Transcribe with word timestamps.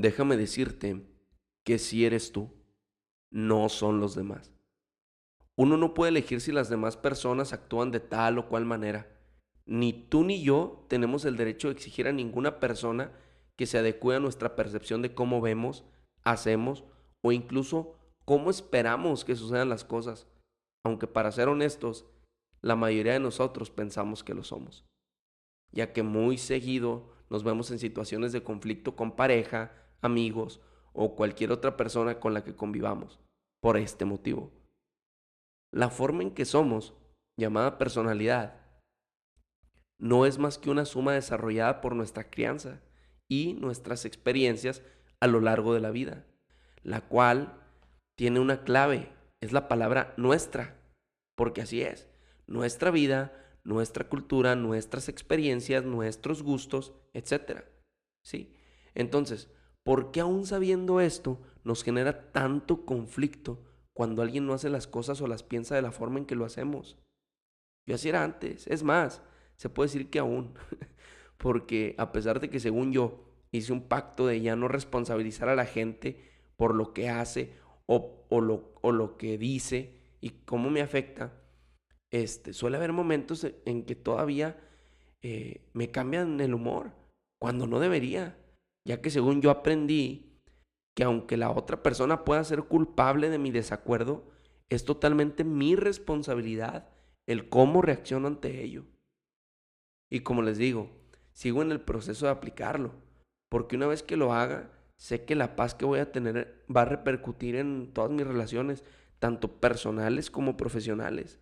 déjame 0.00 0.36
decirte 0.36 1.04
que 1.64 1.78
si 1.78 2.04
eres 2.04 2.30
tú, 2.30 2.50
no 3.30 3.68
son 3.68 4.00
los 4.00 4.14
demás. 4.14 4.52
Uno 5.56 5.76
no 5.76 5.92
puede 5.92 6.10
elegir 6.10 6.40
si 6.40 6.52
las 6.52 6.68
demás 6.68 6.96
personas 6.96 7.52
actúan 7.52 7.90
de 7.90 7.98
tal 7.98 8.38
o 8.38 8.48
cual 8.48 8.64
manera. 8.64 9.08
Ni 9.66 9.92
tú 9.92 10.22
ni 10.22 10.42
yo 10.42 10.86
tenemos 10.88 11.24
el 11.24 11.36
derecho 11.36 11.68
de 11.68 11.74
exigir 11.74 12.06
a 12.06 12.12
ninguna 12.12 12.60
persona 12.60 13.12
que 13.56 13.66
se 13.66 13.76
adecue 13.76 14.14
a 14.14 14.20
nuestra 14.20 14.54
percepción 14.54 15.02
de 15.02 15.14
cómo 15.14 15.40
vemos, 15.40 15.84
hacemos 16.22 16.84
o 17.22 17.32
incluso 17.32 17.96
cómo 18.24 18.50
esperamos 18.50 19.24
que 19.24 19.34
sucedan 19.34 19.68
las 19.68 19.84
cosas, 19.84 20.28
aunque 20.84 21.08
para 21.08 21.32
ser 21.32 21.48
honestos, 21.48 22.06
la 22.62 22.76
mayoría 22.76 23.14
de 23.14 23.20
nosotros 23.20 23.70
pensamos 23.70 24.22
que 24.22 24.34
lo 24.34 24.44
somos, 24.44 24.84
ya 25.72 25.92
que 25.92 26.04
muy 26.04 26.38
seguido 26.38 27.10
nos 27.30 27.42
vemos 27.42 27.70
en 27.72 27.80
situaciones 27.80 28.32
de 28.32 28.44
conflicto 28.44 28.94
con 28.94 29.16
pareja, 29.16 29.72
amigos 30.00 30.60
o 30.92 31.14
cualquier 31.14 31.52
otra 31.52 31.76
persona 31.76 32.20
con 32.20 32.34
la 32.34 32.44
que 32.44 32.56
convivamos, 32.56 33.20
por 33.60 33.76
este 33.76 34.04
motivo. 34.04 34.52
La 35.72 35.90
forma 35.90 36.22
en 36.22 36.32
que 36.32 36.44
somos, 36.44 36.94
llamada 37.36 37.78
personalidad, 37.78 38.60
no 39.98 40.26
es 40.26 40.38
más 40.38 40.58
que 40.58 40.70
una 40.70 40.84
suma 40.84 41.12
desarrollada 41.12 41.80
por 41.80 41.94
nuestra 41.94 42.30
crianza 42.30 42.80
y 43.28 43.54
nuestras 43.54 44.04
experiencias 44.04 44.82
a 45.20 45.26
lo 45.26 45.40
largo 45.40 45.74
de 45.74 45.80
la 45.80 45.90
vida, 45.90 46.24
la 46.82 47.00
cual 47.00 47.60
tiene 48.16 48.40
una 48.40 48.64
clave, 48.64 49.12
es 49.40 49.52
la 49.52 49.68
palabra 49.68 50.14
nuestra, 50.16 50.80
porque 51.36 51.62
así 51.62 51.82
es, 51.82 52.08
nuestra 52.46 52.90
vida, 52.90 53.32
nuestra 53.64 54.08
cultura, 54.08 54.56
nuestras 54.56 55.08
experiencias, 55.08 55.84
nuestros 55.84 56.42
gustos, 56.42 56.94
etc. 57.12 57.64
¿Sí? 58.24 58.56
Entonces, 58.94 59.50
¿por 59.88 60.10
qué 60.10 60.20
aún 60.20 60.44
sabiendo 60.44 61.00
esto 61.00 61.40
nos 61.64 61.82
genera 61.82 62.30
tanto 62.30 62.84
conflicto 62.84 63.64
cuando 63.94 64.20
alguien 64.20 64.46
no 64.46 64.52
hace 64.52 64.68
las 64.68 64.86
cosas 64.86 65.22
o 65.22 65.26
las 65.26 65.42
piensa 65.42 65.74
de 65.74 65.80
la 65.80 65.92
forma 65.92 66.18
en 66.18 66.26
que 66.26 66.34
lo 66.34 66.44
hacemos? 66.44 66.98
Yo 67.86 67.94
así 67.94 68.10
era 68.10 68.22
antes, 68.22 68.66
es 68.66 68.82
más, 68.82 69.22
se 69.56 69.70
puede 69.70 69.86
decir 69.86 70.10
que 70.10 70.18
aún, 70.18 70.52
porque 71.38 71.94
a 71.96 72.12
pesar 72.12 72.38
de 72.38 72.50
que 72.50 72.60
según 72.60 72.92
yo 72.92 73.24
hice 73.50 73.72
un 73.72 73.80
pacto 73.80 74.26
de 74.26 74.42
ya 74.42 74.56
no 74.56 74.68
responsabilizar 74.68 75.48
a 75.48 75.56
la 75.56 75.64
gente 75.64 76.20
por 76.58 76.74
lo 76.74 76.92
que 76.92 77.08
hace 77.08 77.54
o, 77.86 78.26
lo, 78.42 78.74
o 78.82 78.92
lo 78.92 79.16
que 79.16 79.38
dice 79.38 80.02
y 80.20 80.44
cómo 80.44 80.68
me 80.68 80.82
afecta, 80.82 81.32
este, 82.12 82.52
suele 82.52 82.76
haber 82.76 82.92
momentos 82.92 83.46
en 83.64 83.86
que 83.86 83.94
todavía 83.94 84.60
eh, 85.22 85.66
me 85.72 85.90
cambian 85.90 86.42
el 86.42 86.52
humor, 86.52 86.92
cuando 87.40 87.66
no 87.66 87.80
debería, 87.80 88.37
ya 88.88 89.02
que 89.02 89.10
según 89.10 89.42
yo 89.42 89.50
aprendí 89.50 90.40
que 90.94 91.04
aunque 91.04 91.36
la 91.36 91.50
otra 91.50 91.82
persona 91.82 92.24
pueda 92.24 92.42
ser 92.42 92.62
culpable 92.62 93.28
de 93.28 93.36
mi 93.36 93.50
desacuerdo, 93.50 94.24
es 94.70 94.86
totalmente 94.86 95.44
mi 95.44 95.76
responsabilidad 95.76 96.88
el 97.26 97.50
cómo 97.50 97.82
reacciono 97.82 98.28
ante 98.28 98.64
ello. 98.64 98.86
Y 100.08 100.20
como 100.20 100.40
les 100.40 100.56
digo, 100.56 100.90
sigo 101.32 101.60
en 101.60 101.70
el 101.70 101.82
proceso 101.82 102.24
de 102.24 102.32
aplicarlo, 102.32 102.94
porque 103.50 103.76
una 103.76 103.86
vez 103.86 104.02
que 104.02 104.16
lo 104.16 104.32
haga, 104.32 104.70
sé 104.96 105.26
que 105.26 105.34
la 105.34 105.54
paz 105.54 105.74
que 105.74 105.84
voy 105.84 105.98
a 105.98 106.10
tener 106.10 106.64
va 106.74 106.80
a 106.80 106.86
repercutir 106.86 107.56
en 107.56 107.92
todas 107.92 108.10
mis 108.10 108.26
relaciones, 108.26 108.84
tanto 109.18 109.60
personales 109.60 110.30
como 110.30 110.56
profesionales. 110.56 111.38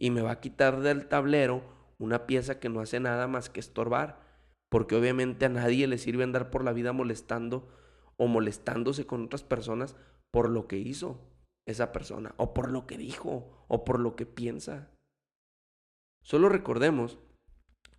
Y 0.00 0.10
me 0.10 0.20
va 0.20 0.32
a 0.32 0.40
quitar 0.40 0.80
del 0.80 1.06
tablero 1.06 1.62
una 1.98 2.26
pieza 2.26 2.58
que 2.58 2.68
no 2.68 2.80
hace 2.80 2.98
nada 2.98 3.28
más 3.28 3.50
que 3.50 3.60
estorbar, 3.60 4.25
porque 4.70 4.96
obviamente 4.96 5.46
a 5.46 5.48
nadie 5.48 5.86
le 5.86 5.98
sirve 5.98 6.24
andar 6.24 6.50
por 6.50 6.64
la 6.64 6.72
vida 6.72 6.92
molestando 6.92 7.68
o 8.16 8.26
molestándose 8.26 9.06
con 9.06 9.24
otras 9.24 9.42
personas 9.42 9.96
por 10.32 10.50
lo 10.50 10.66
que 10.66 10.78
hizo 10.78 11.20
esa 11.66 11.92
persona, 11.92 12.34
o 12.36 12.54
por 12.54 12.70
lo 12.70 12.86
que 12.86 12.96
dijo, 12.96 13.64
o 13.68 13.84
por 13.84 13.98
lo 13.98 14.16
que 14.16 14.26
piensa. 14.26 14.90
Solo 16.22 16.48
recordemos 16.48 17.18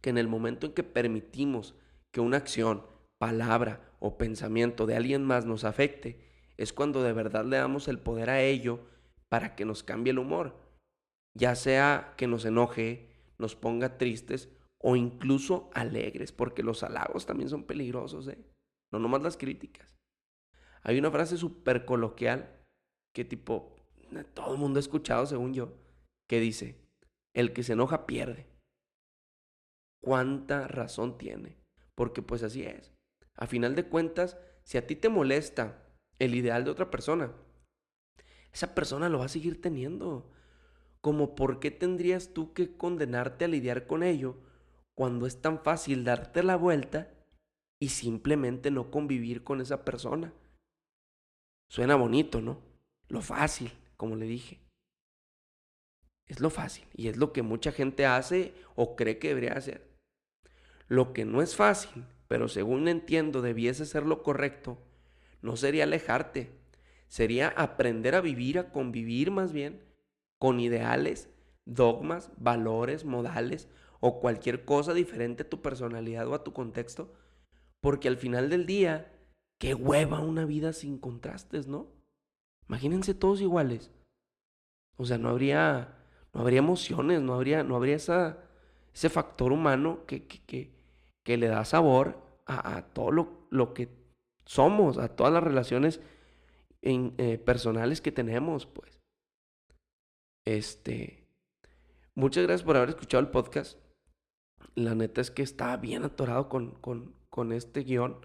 que 0.01 0.09
en 0.09 0.17
el 0.17 0.27
momento 0.27 0.67
en 0.67 0.73
que 0.73 0.83
permitimos 0.83 1.75
que 2.13 2.21
una 2.21 2.37
acción, 2.37 2.85
palabra 3.19 3.93
o 3.99 4.17
pensamiento 4.17 4.85
de 4.85 4.95
alguien 4.95 5.23
más 5.23 5.45
nos 5.45 5.63
afecte, 5.63 6.25
es 6.57 6.73
cuando 6.73 7.03
de 7.03 7.13
verdad 7.13 7.45
le 7.45 7.57
damos 7.57 7.87
el 7.87 7.99
poder 7.99 8.29
a 8.29 8.41
ello 8.41 8.79
para 9.29 9.55
que 9.55 9.65
nos 9.65 9.83
cambie 9.83 10.11
el 10.11 10.19
humor, 10.19 10.55
ya 11.37 11.55
sea 11.55 12.13
que 12.17 12.27
nos 12.27 12.45
enoje, 12.45 13.09
nos 13.37 13.55
ponga 13.55 13.97
tristes 13.97 14.49
o 14.87 14.95
incluso 14.95 15.69
alegres, 15.73 16.31
porque 16.31 16.63
los 16.63 16.81
halagos 16.81 17.25
también 17.25 17.49
son 17.49 17.65
peligrosos, 17.65 18.29
¿eh? 18.29 18.37
no 18.89 18.99
nomás 18.99 19.21
las 19.21 19.35
críticas. 19.35 19.97
Hay 20.81 20.97
una 20.97 21.11
frase 21.11 21.35
súper 21.35 21.83
coloquial 21.83 22.63
que 23.13 23.25
tipo, 23.25 23.75
todo 24.33 24.53
el 24.53 24.57
mundo 24.57 24.77
ha 24.77 24.79
escuchado 24.79 25.25
según 25.25 25.53
yo, 25.53 25.73
que 26.29 26.39
dice, 26.39 26.79
el 27.35 27.51
que 27.51 27.63
se 27.63 27.73
enoja 27.73 28.05
pierde 28.05 28.47
cuánta 30.01 30.69
razón 30.69 31.17
tiene. 31.17 31.57
Porque 31.93 32.21
pues 32.21 32.41
así 32.41 32.63
es. 32.63 32.93
A 33.35 33.45
final 33.45 33.75
de 33.75 33.89
cuentas, 33.89 34.37
si 34.63 34.77
a 34.77 34.87
ti 34.87 34.95
te 34.95 35.09
molesta 35.09 35.83
el 36.17 36.33
ideal 36.33 36.63
de 36.63 36.71
otra 36.71 36.89
persona, 36.89 37.33
esa 38.53 38.73
persona 38.73 39.09
lo 39.09 39.19
va 39.19 39.25
a 39.25 39.29
seguir 39.29 39.61
teniendo. 39.61 40.31
Como 41.01 41.35
por 41.35 41.59
qué 41.59 41.71
tendrías 41.71 42.33
tú 42.33 42.53
que 42.53 42.77
condenarte 42.77 43.43
a 43.43 43.49
lidiar 43.49 43.85
con 43.85 44.01
ello 44.01 44.46
cuando 44.97 45.27
es 45.27 45.41
tan 45.41 45.59
fácil 45.59 46.03
darte 46.03 46.41
la 46.41 46.55
vuelta 46.55 47.13
y 47.79 47.89
simplemente 47.89 48.71
no 48.71 48.89
convivir 48.89 49.43
con 49.43 49.61
esa 49.61 49.85
persona. 49.85 50.33
Suena 51.69 51.95
bonito, 51.95 52.41
¿no? 52.41 52.63
Lo 53.07 53.21
fácil, 53.21 53.71
como 53.95 54.15
le 54.15 54.25
dije. 54.25 54.59
Es 56.25 56.39
lo 56.39 56.49
fácil 56.49 56.87
y 56.95 57.09
es 57.09 57.17
lo 57.17 57.31
que 57.31 57.43
mucha 57.43 57.71
gente 57.71 58.07
hace 58.07 58.55
o 58.75 58.95
cree 58.95 59.19
que 59.19 59.27
debería 59.27 59.53
hacer. 59.53 59.87
Lo 60.87 61.13
que 61.13 61.25
no 61.25 61.43
es 61.43 61.55
fácil, 61.55 62.03
pero 62.27 62.47
según 62.47 62.87
entiendo 62.87 63.43
debiese 63.43 63.85
ser 63.85 64.03
lo 64.03 64.23
correcto, 64.23 64.79
no 65.43 65.57
sería 65.57 65.83
alejarte, 65.83 66.49
sería 67.07 67.49
aprender 67.49 68.15
a 68.15 68.21
vivir, 68.21 68.57
a 68.57 68.71
convivir 68.71 69.29
más 69.29 69.53
bien 69.53 69.79
con 70.39 70.59
ideales, 70.59 71.29
dogmas, 71.65 72.31
valores, 72.37 73.05
modales 73.05 73.69
o 73.99 74.19
cualquier 74.19 74.65
cosa 74.65 74.93
diferente 74.93 75.43
a 75.43 75.49
tu 75.49 75.61
personalidad 75.61 76.27
o 76.27 76.35
a 76.35 76.43
tu 76.43 76.53
contexto, 76.53 77.13
porque 77.81 78.07
al 78.07 78.17
final 78.17 78.49
del 78.49 78.65
día, 78.65 79.11
qué 79.59 79.73
hueva 79.73 80.19
una 80.19 80.45
vida 80.45 80.73
sin 80.73 80.97
contrastes, 80.97 81.67
¿no? 81.67 81.87
Imagínense 82.67 83.13
todos 83.13 83.41
iguales. 83.41 83.91
O 84.97 85.05
sea, 85.05 85.17
no 85.17 85.29
habría 85.29 85.97
no 86.37 86.41
habría 86.41 86.59
emociones, 86.59 87.19
no 87.19 87.33
habría, 87.33 87.63
no 87.63 87.75
habría 87.75 87.95
ese 87.95 89.09
factor 89.09 89.51
humano 89.51 90.05
que, 90.05 90.27
que, 90.27 90.71
que, 91.23 91.37
le 91.37 91.47
da 91.47 91.65
sabor 91.65 92.21
a, 92.45 92.83
todo 92.93 93.11
lo, 93.11 93.47
lo, 93.49 93.73
que 93.73 93.89
somos, 94.45 94.99
a 94.99 95.15
todas 95.15 95.33
las 95.33 95.43
relaciones 95.43 95.99
eh, 96.83 97.37
personales 97.39 98.01
que 98.01 98.11
tenemos, 98.11 98.67
pues. 98.67 99.01
Este. 100.45 101.27
Muchas 102.13 102.43
gracias 102.43 102.63
por 102.63 102.77
haber 102.77 102.89
escuchado 102.89 103.21
el 103.21 103.31
podcast. 103.31 103.79
La 104.77 104.93
neta 104.93 105.21
es 105.21 105.31
que 105.31 105.41
estaba 105.41 105.75
bien 105.77 106.03
atorado 106.03 106.49
con, 106.49 106.75
con, 106.75 107.15
con 107.31 107.51
este 107.51 107.81
guion. 107.81 108.15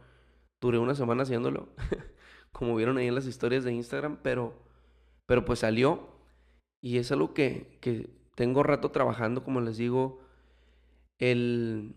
Duré 0.61 0.77
una 0.77 0.95
semana 0.95 1.23
haciéndolo, 1.23 1.71
como 2.53 2.77
vieron 2.77 2.99
ahí 2.99 3.07
en 3.07 3.15
las 3.15 3.27
historias 3.27 3.65
de 3.65 3.73
Instagram, 3.73 4.19
pero, 4.23 4.63
pero 5.27 5.47
pues 5.47 5.61
salió. 5.61 6.11
Y 6.83 6.99
es 6.99 7.11
algo 7.11 7.33
que, 7.33 7.79
que 7.81 8.11
tengo 8.35 8.63
rato 8.63 8.91
trabajando, 8.91 9.45
como 9.45 9.63
les 9.63 9.79
digo, 9.79 10.21
el, 11.19 11.97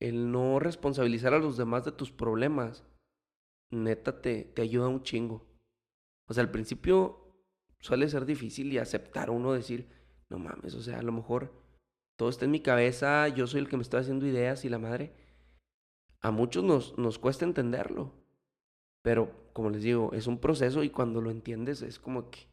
el 0.00 0.32
no 0.32 0.58
responsabilizar 0.58 1.32
a 1.32 1.38
los 1.38 1.56
demás 1.56 1.84
de 1.84 1.92
tus 1.92 2.10
problemas, 2.10 2.84
neta 3.70 4.20
te, 4.22 4.42
te 4.42 4.62
ayuda 4.62 4.88
un 4.88 5.04
chingo. 5.04 5.46
O 6.28 6.34
sea, 6.34 6.42
al 6.42 6.50
principio 6.50 7.32
suele 7.78 8.08
ser 8.08 8.26
difícil 8.26 8.72
y 8.72 8.78
aceptar 8.78 9.30
uno 9.30 9.52
decir, 9.52 9.88
no 10.30 10.40
mames, 10.40 10.74
o 10.74 10.82
sea, 10.82 10.98
a 10.98 11.02
lo 11.02 11.12
mejor 11.12 11.65
todo 12.16 12.28
está 12.30 12.46
en 12.46 12.50
mi 12.50 12.60
cabeza, 12.60 13.28
yo 13.28 13.46
soy 13.46 13.60
el 13.60 13.68
que 13.68 13.76
me 13.76 13.82
estoy 13.82 14.00
haciendo 14.00 14.26
ideas 14.26 14.64
y 14.64 14.68
la 14.68 14.78
madre. 14.78 15.12
A 16.20 16.30
muchos 16.30 16.64
nos, 16.64 16.96
nos 16.98 17.18
cuesta 17.18 17.44
entenderlo. 17.44 18.12
Pero, 19.02 19.30
como 19.52 19.70
les 19.70 19.82
digo, 19.82 20.12
es 20.12 20.26
un 20.26 20.38
proceso 20.38 20.82
y 20.82 20.90
cuando 20.90 21.20
lo 21.20 21.30
entiendes 21.30 21.82
es 21.82 21.98
como 21.98 22.30
que 22.30 22.48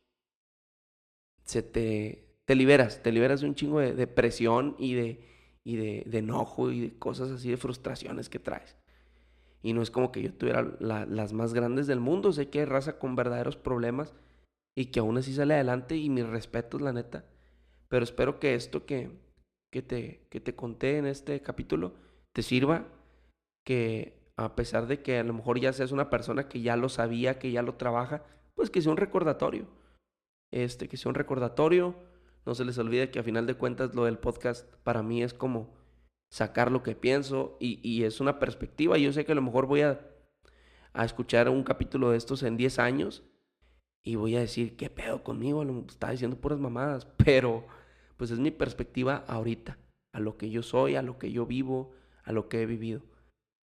se 1.45 1.63
te, 1.63 2.27
te 2.45 2.55
liberas, 2.55 3.01
te 3.01 3.11
liberas 3.11 3.41
de 3.41 3.47
un 3.47 3.55
chingo 3.55 3.79
de, 3.79 4.07
presión 4.07 4.75
y, 4.77 4.93
de, 4.93 5.27
y 5.63 5.77
de, 5.77 6.03
de, 6.05 6.17
enojo 6.17 6.71
y 6.71 6.81
de 6.81 6.99
cosas 6.99 7.31
así, 7.31 7.49
de 7.49 7.57
frustraciones 7.57 8.29
que 8.29 8.39
traes. 8.39 8.77
Y 9.61 9.73
no 9.73 9.81
es 9.81 9.91
como 9.91 10.11
que 10.11 10.21
yo 10.21 10.33
tuviera 10.33 10.75
las 10.79 11.33
más 11.33 11.53
grandes 11.53 11.87
del 11.87 12.01
mundo, 12.01 12.33
sé 12.33 12.49
que 12.49 12.59
hay 12.59 12.65
raza 12.65 12.99
con 12.99 13.15
verdaderos 13.15 13.55
problemas 13.55 14.13
y 14.75 14.87
que 14.87 14.99
aún 14.99 15.17
así 15.17 15.33
sale 15.33 15.53
adelante 15.53 15.95
y 15.95 16.09
mis 16.09 16.27
respetos, 16.27 16.81
la 16.81 16.91
neta. 16.91 17.25
Pero 17.87 18.03
espero 18.03 18.39
que 18.39 18.55
esto 18.55 18.85
que, 18.85 19.11
que, 19.73 19.81
te, 19.81 20.27
que 20.29 20.39
te 20.39 20.55
conté 20.55 20.99
en 20.99 21.07
este 21.07 21.41
capítulo 21.41 21.95
te 22.31 22.43
sirva, 22.43 22.85
que 23.65 24.21
a 24.37 24.55
pesar 24.55 24.85
de 24.85 25.01
que 25.01 25.17
a 25.17 25.23
lo 25.23 25.33
mejor 25.33 25.59
ya 25.59 25.73
seas 25.73 25.91
una 25.91 26.11
persona 26.11 26.47
que 26.47 26.61
ya 26.61 26.77
lo 26.77 26.89
sabía, 26.89 27.39
que 27.39 27.51
ya 27.51 27.63
lo 27.63 27.73
trabaja, 27.73 28.23
pues 28.53 28.69
que 28.69 28.83
sea 28.83 28.91
un 28.91 28.99
recordatorio. 28.99 29.65
Este, 30.51 30.87
que 30.87 30.95
sea 30.95 31.09
un 31.09 31.15
recordatorio. 31.15 31.95
No 32.45 32.53
se 32.53 32.65
les 32.65 32.77
olvide 32.77 33.09
que 33.09 33.17
a 33.17 33.23
final 33.23 33.47
de 33.47 33.55
cuentas 33.55 33.95
lo 33.95 34.05
del 34.05 34.19
podcast 34.19 34.71
para 34.83 35.01
mí 35.01 35.23
es 35.23 35.33
como 35.33 35.73
sacar 36.29 36.71
lo 36.71 36.83
que 36.83 36.95
pienso 36.95 37.57
y, 37.59 37.79
y 37.81 38.03
es 38.03 38.21
una 38.21 38.37
perspectiva. 38.37 38.99
Yo 38.99 39.11
sé 39.11 39.25
que 39.25 39.31
a 39.31 39.35
lo 39.35 39.41
mejor 39.41 39.65
voy 39.65 39.81
a, 39.81 40.01
a 40.93 41.03
escuchar 41.03 41.49
un 41.49 41.63
capítulo 41.63 42.11
de 42.11 42.17
estos 42.17 42.43
en 42.43 42.57
10 42.57 42.77
años 42.77 43.23
y 44.03 44.17
voy 44.17 44.35
a 44.35 44.41
decir, 44.41 44.77
¿qué 44.77 44.91
pedo 44.91 45.23
conmigo? 45.23 45.63
Está 45.89 46.11
diciendo 46.11 46.37
puras 46.37 46.59
mamadas, 46.59 47.05
pero 47.17 47.65
pues 48.17 48.31
es 48.31 48.39
mi 48.39 48.51
perspectiva 48.51 49.23
ahorita, 49.27 49.77
a 50.11 50.19
lo 50.19 50.37
que 50.37 50.49
yo 50.49 50.63
soy, 50.63 50.95
a 50.95 51.01
lo 51.01 51.17
que 51.17 51.31
yo 51.31 51.45
vivo, 51.45 51.91
a 52.23 52.31
lo 52.31 52.49
que 52.49 52.61
he 52.61 52.65
vivido. 52.65 53.01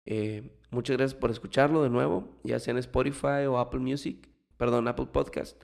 Eh, 0.06 0.58
muchas 0.72 0.98
gracias 0.98 1.20
por 1.20 1.32
escucharlo 1.32 1.84
de 1.84 1.90
nuevo, 1.90 2.40
ya 2.44 2.60
sea 2.60 2.72
en 2.72 2.78
Spotify 2.80 3.46
o 3.48 3.58
Apple 3.58 3.80
Music, 3.80 4.30
perdón, 4.58 4.88
Apple 4.88 5.08
Podcast. 5.12 5.62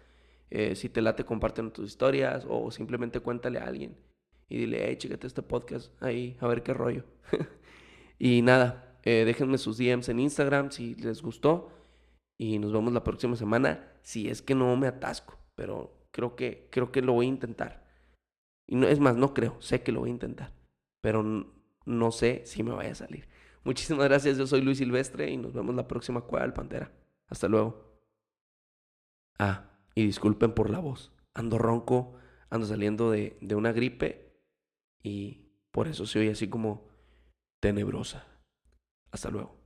Eh, 0.49 0.75
si 0.75 0.89
te 0.89 1.01
late, 1.01 1.25
compártenos 1.25 1.73
tus 1.73 1.87
historias 1.87 2.45
o 2.49 2.71
simplemente 2.71 3.19
cuéntale 3.19 3.59
a 3.59 3.65
alguien 3.65 3.97
y 4.49 4.57
dile, 4.57 4.85
hey, 4.87 4.95
chécate 4.97 5.27
este 5.27 5.43
podcast 5.43 5.91
ahí, 6.01 6.35
a 6.39 6.47
ver 6.47 6.63
qué 6.63 6.73
rollo. 6.73 7.03
y 8.19 8.41
nada, 8.41 8.97
eh, 9.03 9.23
déjenme 9.25 9.57
sus 9.57 9.77
DMs 9.77 10.09
en 10.09 10.19
Instagram 10.19 10.71
si 10.71 10.95
les 10.95 11.21
gustó 11.21 11.71
y 12.37 12.57
nos 12.57 12.73
vemos 12.73 12.93
la 12.93 13.03
próxima 13.03 13.35
semana 13.35 13.93
si 14.01 14.27
es 14.29 14.41
que 14.41 14.55
no 14.55 14.75
me 14.75 14.87
atasco, 14.87 15.37
pero 15.55 16.07
creo 16.11 16.35
que, 16.35 16.67
creo 16.71 16.91
que 16.91 17.01
lo 17.01 17.13
voy 17.13 17.27
a 17.27 17.29
intentar. 17.29 17.88
Y 18.71 18.75
no, 18.75 18.87
es 18.87 18.99
más, 18.99 19.15
no 19.15 19.33
creo, 19.33 19.59
sé 19.59 19.81
que 19.81 19.91
lo 19.91 20.01
voy 20.01 20.09
a 20.09 20.13
intentar, 20.13 20.53
pero 21.01 21.23
no 21.85 22.11
sé 22.11 22.43
si 22.45 22.61
me 22.61 22.71
vaya 22.71 22.91
a 22.91 22.95
salir. 22.95 23.27
Muchísimas 23.63 24.07
gracias, 24.07 24.37
yo 24.37 24.45
soy 24.45 24.61
Luis 24.61 24.77
Silvestre 24.77 25.31
y 25.31 25.37
nos 25.37 25.53
vemos 25.53 25.73
la 25.73 25.87
próxima 25.87 26.21
Cueva 26.21 26.45
del 26.45 26.53
Pantera. 26.53 26.91
Hasta 27.27 27.47
luego. 27.47 27.99
Ah, 29.39 29.71
y 29.95 30.05
disculpen 30.05 30.53
por 30.53 30.69
la 30.69 30.77
voz. 30.77 31.11
Ando 31.33 31.57
ronco, 31.57 32.13
ando 32.51 32.67
saliendo 32.67 33.09
de, 33.09 33.39
de 33.41 33.55
una 33.55 33.71
gripe 33.71 34.35
y 35.01 35.47
por 35.71 35.87
eso 35.87 36.05
se 36.05 36.19
oye 36.19 36.31
así 36.31 36.47
como 36.47 36.87
tenebrosa. 37.59 38.27
Hasta 39.11 39.31
luego. 39.31 39.58